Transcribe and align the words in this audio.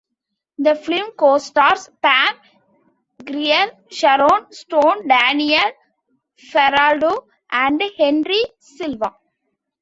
The 0.57 0.73
film 0.73 1.11
co-stars 1.15 1.87
Pam 2.01 2.33
Grier, 3.23 3.71
Sharon 3.91 4.51
Stone, 4.51 5.07
Daniel 5.07 5.73
Faraldo 6.49 7.27
and 7.51 7.79
Henry 7.99 8.43
Silva. 8.57 9.13